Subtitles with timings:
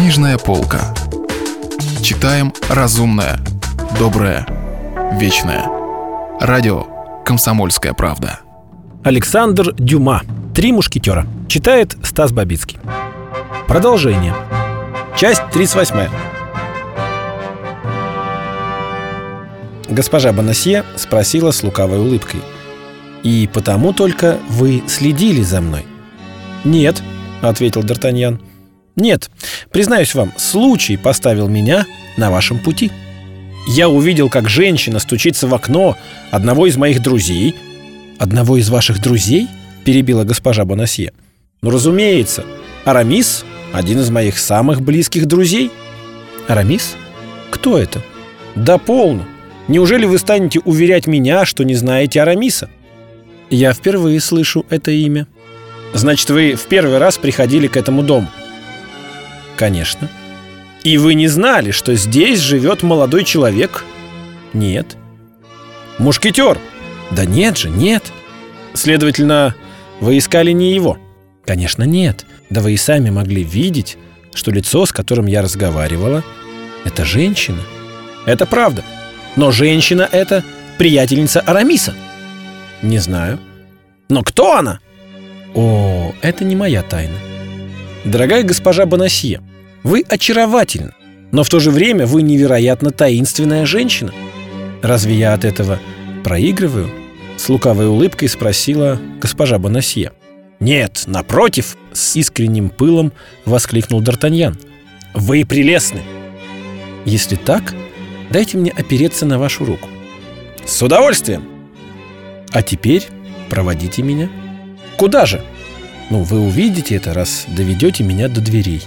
[0.00, 0.94] Книжная полка.
[2.02, 3.38] Читаем разумное,
[3.98, 4.46] доброе,
[5.20, 5.66] вечное.
[6.40, 6.86] Радио
[7.22, 8.40] «Комсомольская правда».
[9.04, 10.22] Александр Дюма.
[10.54, 11.26] «Три мушкетера».
[11.48, 12.78] Читает Стас Бабицкий.
[13.68, 14.34] Продолжение.
[15.18, 16.08] Часть 38.
[19.90, 22.40] Госпожа Бонасье спросила с лукавой улыбкой.
[23.22, 25.84] «И потому только вы следили за мной?»
[26.64, 27.02] «Нет»,—
[27.42, 28.40] ответил Д'Артаньян.
[29.00, 29.30] «Нет,
[29.72, 31.86] признаюсь вам, случай поставил меня
[32.18, 32.92] на вашем пути.
[33.66, 35.96] Я увидел, как женщина стучится в окно
[36.30, 37.54] одного из моих друзей».
[38.18, 39.48] «Одного из ваших друзей?»—
[39.84, 41.14] перебила госпожа Бонасье.
[41.62, 42.44] «Ну, разумеется,
[42.84, 45.70] Арамис— один из моих самых близких друзей».
[46.46, 46.96] «Арамис?
[47.50, 48.02] Кто это?»
[48.54, 49.24] «Да полно.
[49.68, 52.68] Неужели вы станете уверять меня, что не знаете Арамиса?»
[53.48, 55.26] «Я впервые слышу это имя».
[55.94, 58.28] «Значит, вы в первый раз приходили к этому дому?»
[59.60, 60.08] «Конечно».
[60.84, 63.84] «И вы не знали, что здесь живет молодой человек?»
[64.54, 64.96] «Нет».
[65.98, 66.58] «Мушкетер?»
[67.10, 68.10] «Да нет же, нет».
[68.72, 69.54] «Следовательно,
[70.00, 70.96] вы искали не его?»
[71.44, 72.24] «Конечно, нет.
[72.48, 73.98] Да вы и сами могли видеть,
[74.32, 76.24] что лицо, с которым я разговаривала,
[76.86, 77.60] это женщина».
[78.24, 78.82] «Это правда.
[79.36, 80.42] Но женщина это
[80.78, 81.94] приятельница Арамиса».
[82.80, 83.38] «Не знаю».
[84.08, 84.80] «Но кто она?»
[85.54, 87.18] «О, это не моя тайна».
[88.06, 89.42] «Дорогая госпожа Бонасье,
[89.82, 90.92] вы очаровательны,
[91.32, 94.12] но в то же время вы невероятно таинственная женщина.
[94.82, 95.78] Разве я от этого
[96.24, 96.90] проигрываю?»
[97.36, 100.12] С лукавой улыбкой спросила госпожа Бонасье.
[100.58, 103.12] «Нет, напротив!»— с искренним пылом
[103.46, 104.56] воскликнул Д'Артаньян.
[105.14, 106.02] «Вы прелестны!»
[107.06, 107.74] «Если так,
[108.30, 109.88] дайте мне опереться на вашу руку».
[110.66, 111.44] «С удовольствием!»
[112.52, 113.06] «А теперь
[113.48, 114.28] проводите меня».
[114.98, 115.42] «Куда же?»
[116.10, 118.82] «Ну, вы увидите это, раз доведете меня до дверей».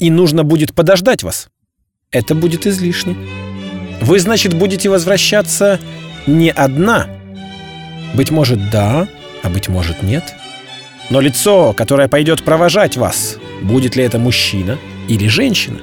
[0.00, 1.48] «И нужно будет подождать вас».
[2.10, 3.16] «Это будет излишне».
[4.00, 5.78] «Вы, значит, будете возвращаться
[6.26, 7.06] не одна?»
[8.14, 9.06] «Быть может, да,
[9.44, 10.24] а быть может, нет».
[11.10, 15.80] Но лицо, которое пойдет провожать вас, будет ли это мужчина или женщина?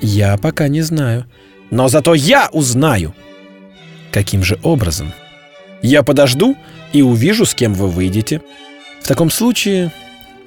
[0.00, 1.26] Я пока не знаю.
[1.70, 3.14] Но зато я узнаю.
[4.10, 5.12] Каким же образом?
[5.82, 6.56] Я подожду
[6.94, 8.40] и увижу, с кем вы выйдете.
[9.02, 9.92] В таком случае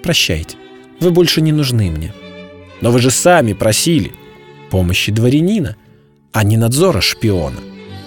[0.02, 0.58] прощайте.
[1.00, 2.12] Вы больше не нужны мне.
[2.82, 4.12] Но вы же сами просили
[4.70, 5.76] помощи дворянина,
[6.32, 7.60] а не надзора шпиона.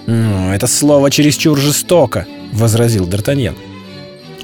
[0.07, 3.55] «Ну, это слово чересчур жестоко»,— возразил Д'Артаньян.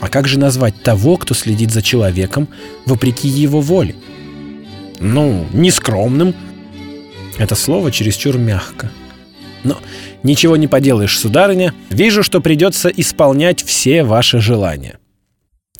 [0.01, 2.47] А как же назвать того, кто следит за человеком
[2.87, 3.95] вопреки его воле?
[4.99, 6.33] Ну, нескромным.
[7.37, 8.91] Это слово чересчур мягко.
[9.63, 9.77] Но
[10.23, 11.75] ничего не поделаешь, сударыня.
[11.91, 14.97] Вижу, что придется исполнять все ваши желания.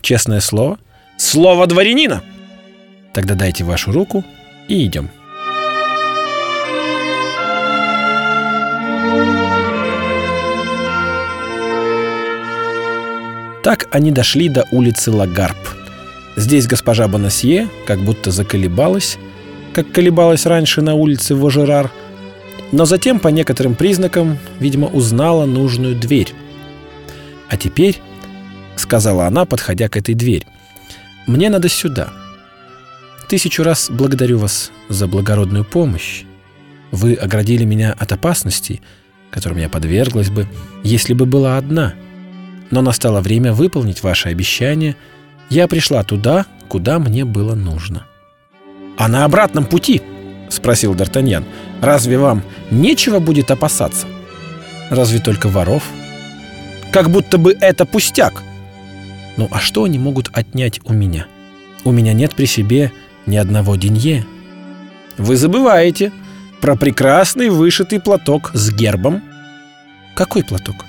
[0.02, 0.78] Честное слово?
[1.18, 2.24] Слово дворянина!
[3.14, 4.24] Тогда дайте вашу руку
[4.68, 5.10] и идем.—
[13.64, 15.58] Так они дошли до улицы Лагарп.
[16.36, 19.18] Здесь госпожа Бонасье как будто заколебалась,
[19.74, 21.92] как колебалась раньше на улице Вожерар,
[22.72, 26.34] но затем по некоторым признакам, видимо, узнала нужную дверь.
[27.50, 28.02] «А теперь»,—
[28.78, 30.48] сказала она, подходя к этой двери,—
[31.28, 32.10] «мне надо сюда.
[33.32, 36.24] Тысячу раз благодарю вас за благородную помощь.
[36.92, 38.82] Вы оградили меня от опасностей,
[39.30, 40.48] которым я подверглась бы,
[40.84, 41.94] если бы была одна».
[42.72, 44.98] Но настало время выполнить ваше обещание.
[45.50, 48.06] Я пришла туда, куда мне было нужно.
[48.98, 50.02] «А на обратном пути?»—
[50.50, 51.46] спросил Д'Артаньян.
[51.80, 54.08] «Разве вам нечего будет опасаться?»
[54.90, 55.84] «Разве только воров?»
[56.92, 58.44] «Как будто бы это пустяк!»
[59.38, 61.28] «Ну а что они могут отнять у меня?
[61.86, 62.92] У меня нет при себе
[63.26, 64.26] ни одного денье».
[65.18, 66.12] «Вы забываете
[66.62, 69.22] про прекрасный вышитый платок с гербом».
[70.16, 70.86] «Какой платок?»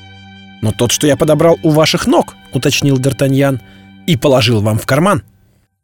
[0.60, 3.60] «Но тот, что я подобрал у ваших ног»,— уточнил Д'Артаньян,—
[4.06, 5.22] «и положил вам в карман».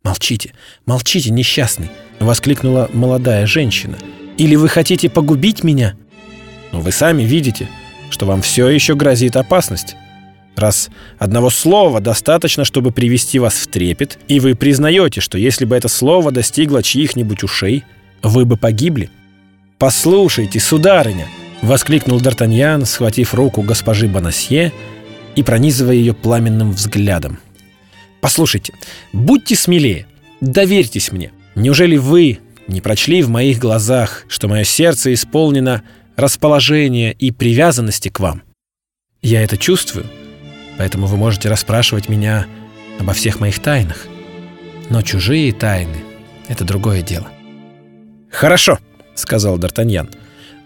[0.05, 0.53] «Молчите,
[0.87, 3.99] молчите, несчастный»,— воскликнула молодая женщина.
[4.37, 5.97] «Или вы хотите погубить меня?»
[6.73, 7.69] «Но вы сами видите,
[8.11, 9.97] что вам все еще грозит опасность.
[10.59, 10.91] Раз
[11.21, 15.87] одного слова достаточно, чтобы привести вас в трепет, и вы признаете, что если бы это
[15.87, 17.85] слово достигло чьих-нибудь ушей,
[18.25, 19.09] вы бы погибли.
[19.79, 21.29] Послушайте, сударыня,—
[21.63, 24.73] воскликнул Д'Артаньян, схватив руку госпожи Бонасье
[25.37, 27.39] и пронизывая ее пламенным взглядом.
[28.21, 28.73] «Послушайте,
[29.13, 30.07] будьте смелее,
[30.41, 31.31] доверьтесь мне.
[31.55, 35.83] Неужели вы не прочли в моих глазах, что мое сердце исполнено
[36.17, 38.43] расположения и привязанности к вам?
[39.23, 40.07] Я это чувствую,
[40.79, 42.47] поэтому вы можете расспрашивать меня
[42.99, 44.07] обо всех моих тайнах.
[44.89, 45.99] Но чужие тайны—
[46.49, 47.27] это другое дело.
[48.31, 48.79] «Хорошо»,—
[49.15, 50.09] сказал Д'Артаньян.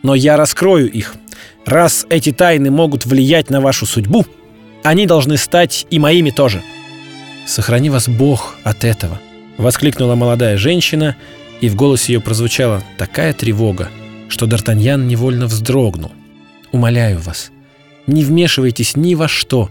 [0.02, 1.14] «Но я раскрою их.
[1.64, 4.26] Раз эти тайны могут влиять на вашу судьбу,
[4.84, 6.62] они должны стать и моими тоже».
[7.46, 9.18] «Сохрани вас Бог от этого»,—
[9.56, 11.16] воскликнула молодая женщина,
[11.60, 13.88] и в голосе ее прозвучала такая тревога,
[14.28, 16.12] что Д'Артаньян невольно вздрогнул.
[16.70, 17.50] «Умоляю вас,
[18.06, 19.70] не вмешивайтесь ни во что,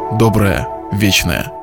[0.17, 1.60] доброе, вечное.